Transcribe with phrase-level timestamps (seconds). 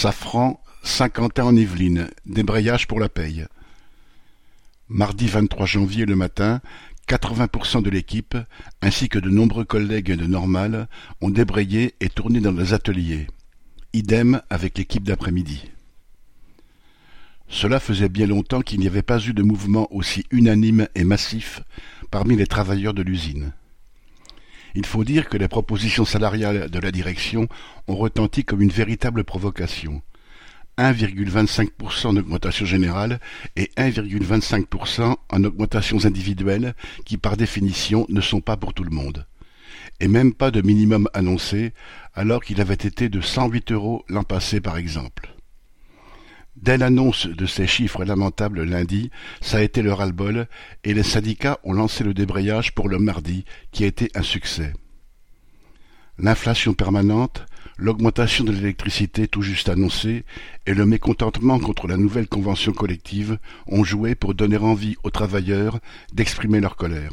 [0.00, 3.46] Safran, Saint-Quentin-en-Yvelines, débrayage pour la paye.
[4.88, 6.60] Mardi 23 janvier le matin,
[7.08, 8.36] 80% de l'équipe,
[8.80, 10.86] ainsi que de nombreux collègues de Normal,
[11.20, 13.26] ont débrayé et tourné dans les ateliers.
[13.92, 15.64] Idem avec l'équipe d'après-midi.
[17.48, 21.60] Cela faisait bien longtemps qu'il n'y avait pas eu de mouvement aussi unanime et massif
[22.12, 23.50] parmi les travailleurs de l'usine.
[24.78, 27.48] Il faut dire que les propositions salariales de la direction
[27.88, 30.02] ont retenti comme une véritable provocation.
[30.78, 33.18] 1,25% d'augmentation générale
[33.56, 39.26] et 1,25% en augmentations individuelles qui par définition ne sont pas pour tout le monde.
[39.98, 41.72] Et même pas de minimum annoncé,
[42.14, 45.34] alors qu'il avait été de 108 euros l'an passé par exemple.
[46.60, 50.48] Dès l'annonce de ces chiffres lamentables lundi, ça a été le ras-le-bol,
[50.82, 54.72] et les syndicats ont lancé le débrayage pour le mardi, qui a été un succès.
[56.18, 60.24] L'inflation permanente, l'augmentation de l'électricité tout juste annoncée
[60.66, 65.78] et le mécontentement contre la nouvelle convention collective ont joué pour donner envie aux travailleurs
[66.12, 67.12] d'exprimer leur colère.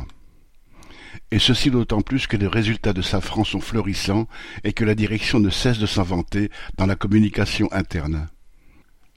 [1.30, 4.28] Et ceci d'autant plus que les résultats de Safran sont florissants
[4.64, 8.28] et que la direction ne cesse de s'inventer dans la communication interne.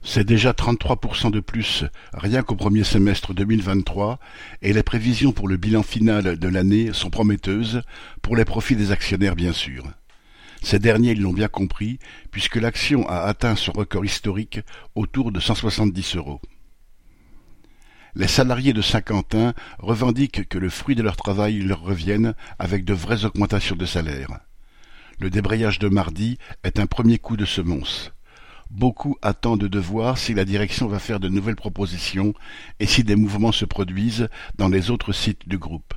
[0.01, 1.83] C'est déjà 33% de plus
[2.13, 4.19] rien qu'au premier semestre 2023
[4.61, 7.81] et les prévisions pour le bilan final de l'année sont prometteuses,
[8.21, 9.83] pour les profits des actionnaires bien sûr.
[10.61, 11.99] Ces derniers l'ont bien compris,
[12.31, 14.59] puisque l'action a atteint son record historique
[14.95, 16.41] autour de 170 euros.
[18.15, 22.93] Les salariés de Saint-Quentin revendiquent que le fruit de leur travail leur revienne avec de
[22.93, 24.39] vraies augmentations de salaire.
[25.19, 28.11] Le débrayage de mardi est un premier coup de semonce.
[28.69, 32.33] Beaucoup attendent de voir si la direction va faire de nouvelles propositions
[32.79, 35.93] et si des mouvements se produisent dans les autres sites du groupe.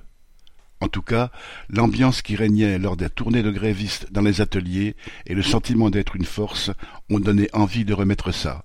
[0.80, 1.30] En tout cas,
[1.68, 6.16] l'ambiance qui régnait lors des tournées de grévistes dans les ateliers et le sentiment d'être
[6.16, 6.70] une force
[7.08, 8.64] ont donné envie de remettre ça.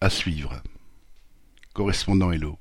[0.00, 0.62] À suivre.
[1.74, 2.58] Correspondant Hello.